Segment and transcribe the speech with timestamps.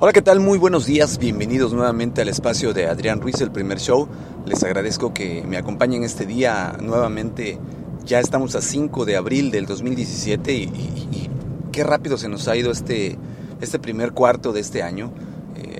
[0.00, 0.40] Hola, ¿qué tal?
[0.40, 1.18] Muy buenos días.
[1.18, 4.08] Bienvenidos nuevamente al espacio de Adrián Ruiz, el primer show.
[4.46, 7.58] Les agradezco que me acompañen este día nuevamente.
[8.04, 10.66] Ya estamos a 5 de abril del 2017 y, y-
[11.12, 11.30] y
[11.72, 13.16] qué rápido se nos ha ido este,
[13.60, 15.10] este primer cuarto de este año.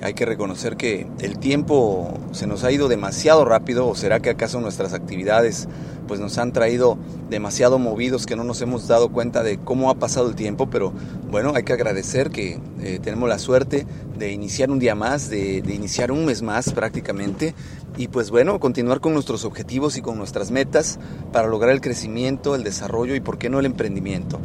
[0.01, 4.29] Hay que reconocer que el tiempo se nos ha ido demasiado rápido o será que
[4.29, 5.67] acaso nuestras actividades
[6.07, 6.97] pues nos han traído
[7.29, 10.93] demasiado movidos que no nos hemos dado cuenta de cómo ha pasado el tiempo, pero
[11.31, 15.61] bueno, hay que agradecer que eh, tenemos la suerte de iniciar un día más, de,
[15.61, 17.55] de iniciar un mes más prácticamente
[17.97, 20.99] y pues bueno, continuar con nuestros objetivos y con nuestras metas
[21.31, 24.39] para lograr el crecimiento, el desarrollo y por qué no el emprendimiento.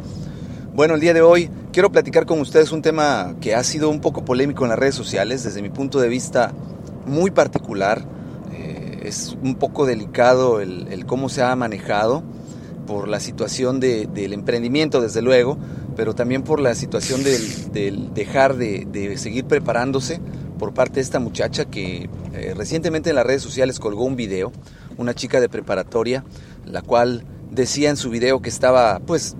[0.73, 3.99] Bueno, el día de hoy quiero platicar con ustedes un tema que ha sido un
[3.99, 6.53] poco polémico en las redes sociales, desde mi punto de vista
[7.05, 8.05] muy particular.
[8.53, 12.23] Eh, es un poco delicado el, cómo se ha manejado
[12.87, 15.57] por la situación de- del emprendimiento, desde luego,
[15.95, 20.19] pero también por la situación del, dejar de, de seguir preparándose
[20.57, 24.51] por parte de esta muchacha que eh, recientemente en las redes sociales colgó un video,
[24.97, 26.23] una chica de preparatoria,
[26.65, 29.35] la cual decía en su video que estaba pues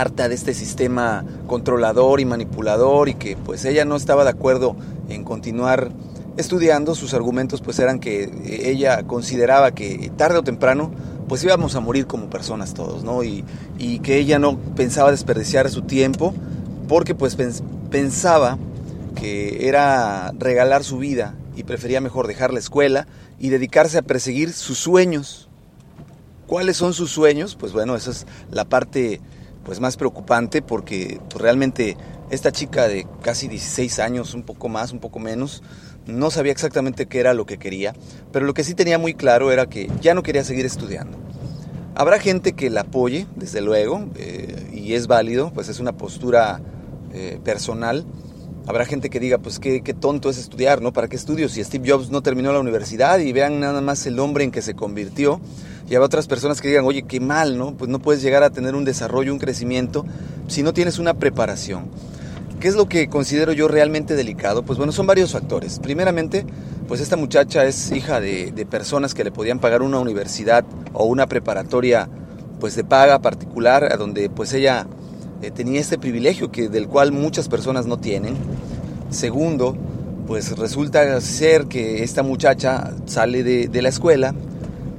[0.00, 4.76] harta de este sistema controlador y manipulador y que pues ella no estaba de acuerdo
[5.08, 5.90] en continuar
[6.36, 8.30] estudiando, sus argumentos pues eran que
[8.64, 10.90] ella consideraba que tarde o temprano
[11.28, 13.24] pues íbamos a morir como personas todos, ¿no?
[13.24, 13.44] Y,
[13.78, 16.34] y que ella no pensaba desperdiciar su tiempo
[16.88, 18.58] porque pues pens- pensaba
[19.14, 23.06] que era regalar su vida y prefería mejor dejar la escuela
[23.38, 25.48] y dedicarse a perseguir sus sueños.
[26.46, 27.56] ¿Cuáles son sus sueños?
[27.56, 29.20] Pues bueno, esa es la parte
[29.66, 31.96] pues más preocupante porque pues, realmente
[32.30, 35.62] esta chica de casi 16 años, un poco más, un poco menos,
[36.06, 37.92] no sabía exactamente qué era lo que quería,
[38.32, 41.18] pero lo que sí tenía muy claro era que ya no quería seguir estudiando.
[41.96, 46.60] Habrá gente que la apoye, desde luego, eh, y es válido, pues es una postura
[47.12, 48.06] eh, personal.
[48.68, 50.92] Habrá gente que diga, pues qué, qué tonto es estudiar, ¿no?
[50.92, 54.20] ¿Para qué estudio si Steve Jobs no terminó la universidad y vean nada más el
[54.20, 55.40] hombre en que se convirtió?
[55.88, 57.76] Y habrá otras personas que digan, oye, qué mal, ¿no?
[57.76, 60.04] Pues no puedes llegar a tener un desarrollo, un crecimiento,
[60.48, 61.86] si no tienes una preparación.
[62.58, 64.64] ¿Qué es lo que considero yo realmente delicado?
[64.64, 65.78] Pues bueno, son varios factores.
[65.78, 66.44] Primeramente,
[66.88, 71.26] pues esta muchacha es hija de, personas que le podían pagar una universidad o una
[71.28, 72.08] preparatoria
[72.58, 74.86] pues de paga particular, a donde pues ella
[75.42, 78.34] eh, tenía este privilegio que, del cual muchas personas no tienen.
[79.10, 79.76] Segundo,
[80.26, 84.34] pues resulta ser que esta muchacha sale de la escuela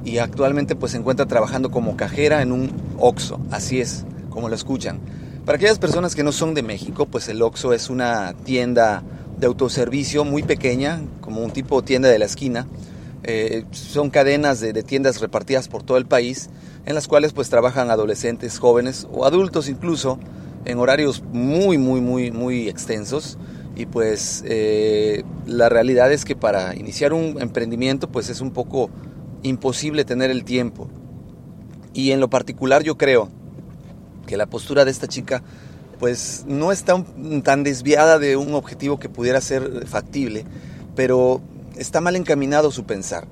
[0.08, 4.54] y actualmente pues se encuentra trabajando como cajera en un Oxxo, así es, como lo
[4.54, 5.00] escuchan.
[5.44, 9.02] Para aquellas personas que no son de México, pues el Oxxo es una tienda
[9.38, 12.66] de autoservicio muy pequeña, como un tipo tienda de la esquina.
[13.22, 16.48] Eh, son cadenas de, de tiendas repartidas por todo el país,
[16.86, 20.18] en las cuales pues trabajan adolescentes, jóvenes o adultos incluso,
[20.64, 23.36] en horarios muy, muy, muy, muy extensos.
[23.76, 28.90] Y pues eh, la realidad es que para iniciar un emprendimiento pues es un poco
[29.42, 30.88] imposible tener el tiempo.
[31.94, 33.28] Y en lo particular yo creo
[34.26, 35.42] que la postura de esta chica
[35.98, 37.04] pues no está
[37.42, 40.44] tan desviada de un objetivo que pudiera ser factible,
[40.94, 41.40] pero
[41.76, 43.26] está mal encaminado su pensar.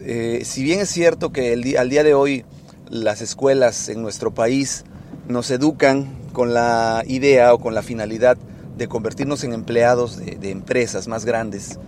[0.00, 2.44] Eh, si bien es cierto que al día de hoy
[2.90, 4.84] las escuelas en nuestro país
[5.26, 8.36] nos educan con la idea o con la finalidad
[8.76, 11.78] de convertirnos en empleados de empresas más grandes,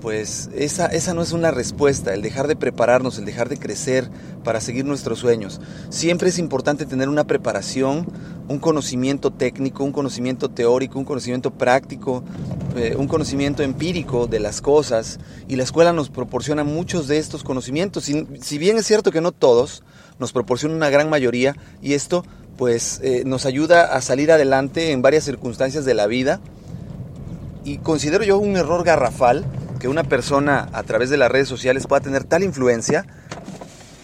[0.00, 4.08] pues esa, esa no es una respuesta, el dejar de prepararnos, el dejar de crecer
[4.44, 5.60] para seguir nuestros sueños.
[5.88, 8.06] Siempre es importante tener una preparación,
[8.48, 12.22] un conocimiento técnico, un conocimiento teórico, un conocimiento práctico,
[12.76, 17.42] eh, un conocimiento empírico de las cosas y la escuela nos proporciona muchos de estos
[17.42, 18.04] conocimientos.
[18.04, 19.82] Si, si bien es cierto que no todos,
[20.18, 22.24] nos proporciona una gran mayoría y esto
[22.56, 26.40] pues eh, nos ayuda a salir adelante en varias circunstancias de la vida
[27.64, 29.44] y considero yo un error garrafal
[29.78, 33.06] que una persona a través de las redes sociales pueda tener tal influencia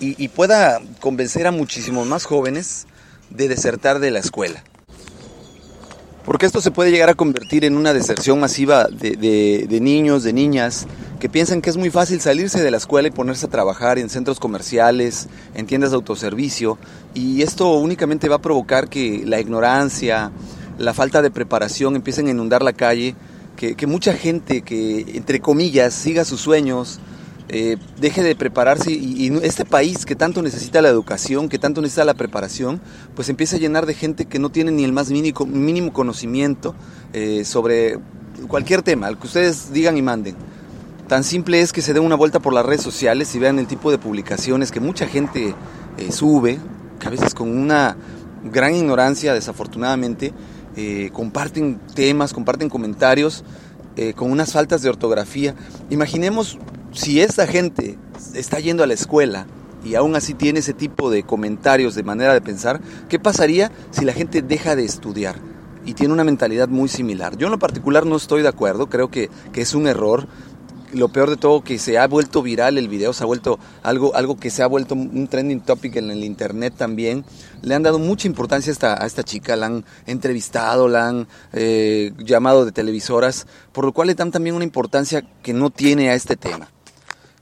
[0.00, 2.88] y, pueda convencer a muchísimos más jóvenes
[3.30, 4.64] de desertar de la escuela.
[6.24, 9.16] Porque esto se puede llegar a convertir en una deserción masiva de,
[9.68, 10.88] de, niños, de niñas,
[11.20, 14.08] que piensan que es muy fácil salirse de la escuela y ponerse a trabajar en
[14.08, 16.78] centros comerciales, en tiendas de autoservicio,
[17.14, 20.32] y esto únicamente va a provocar que la ignorancia,
[20.78, 23.14] la falta de preparación empiecen a inundar la calle,
[23.56, 27.00] que, mucha gente que, entre comillas, siga sus sueños,
[27.48, 32.04] eh, deje de prepararse y, este país que tanto necesita la educación, que tanto necesita
[32.04, 32.80] la preparación,
[33.14, 36.74] pues empieza a llenar de gente que no tiene ni el más mínimo, conocimiento
[37.12, 37.98] eh, sobre
[38.48, 40.36] cualquier tema, al que ustedes digan y manden.
[41.08, 43.66] Tan simple es que se den una vuelta por las redes sociales y vean el
[43.66, 45.54] tipo de publicaciones que mucha gente
[45.98, 46.58] eh, sube,
[46.98, 47.96] que a veces con una
[48.44, 50.32] gran ignorancia, desafortunadamente,
[50.76, 53.44] eh, comparten temas, comparten comentarios
[53.96, 55.54] eh, con unas faltas de ortografía.
[55.90, 56.58] Imaginemos
[56.92, 57.98] si esta gente
[58.34, 59.46] está yendo a la escuela
[59.84, 64.04] y aún así tiene ese tipo de comentarios, de manera de pensar, ¿qué pasaría si
[64.04, 65.36] la gente deja de estudiar?
[65.84, 67.36] y tiene una mentalidad muy similar.
[67.36, 70.28] Yo en lo particular no estoy de acuerdo, creo que, que es un error
[70.92, 74.14] lo peor de todo que se ha vuelto viral el video, se ha vuelto algo,
[74.14, 77.24] algo que se ha vuelto un trending topic en el internet también.
[77.62, 81.28] Le han dado mucha importancia a esta, a esta chica, la han entrevistado, la han
[81.52, 86.10] eh, llamado de televisoras, por lo cual le dan también una importancia que no tiene
[86.10, 86.68] a este tema.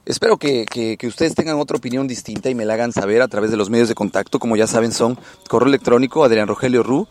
[0.03, 3.51] Espero que, que, ustedes tengan otra opinión distinta y me la hagan saber a través
[3.51, 5.17] de los medios de contacto, como ya saben son
[5.47, 7.07] correo electrónico Adrián Rogelio Ru,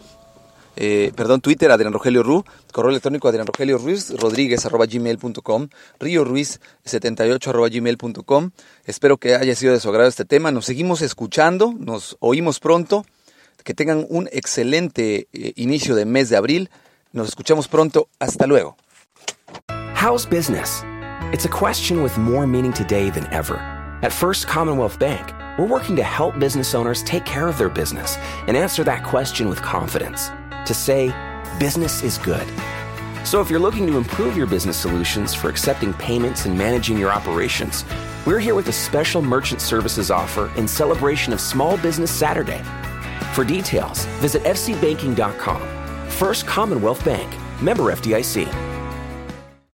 [0.82, 2.42] eh, perdón, Twitter, Adrián Rogelio Ru,
[2.72, 5.68] correo electrónico Adrián Rogelio Ruiz, Rodríguez, arroba gmail.com,
[5.98, 8.50] Río Ruiz, 78, arroba gmail.com.
[8.86, 10.50] Espero que haya sido de su agrado este tema.
[10.52, 13.04] Nos seguimos escuchando, nos oímos pronto.
[13.62, 16.70] Que tengan un excelente eh, inicio de mes de abril.
[17.12, 18.08] Nos escuchamos pronto.
[18.18, 18.78] Hasta luego.
[19.94, 20.82] How's business?
[21.30, 23.56] It's a question with more meaning today than ever.
[24.02, 28.16] At First Commonwealth Bank, we're working to help business owners take care of their business
[28.46, 30.30] and answer that question with confidence.
[30.66, 31.14] To say
[31.58, 32.46] business is good.
[33.24, 37.10] So if you're looking to improve your business solutions for accepting payments and managing your
[37.10, 37.84] operations,
[38.26, 42.62] we're here with a special merchant services offer in celebration of Small Business Saturday.
[43.34, 46.08] For details, visit fcbanking.com.
[46.08, 47.30] First Commonwealth Bank,
[47.62, 48.69] member FDIC.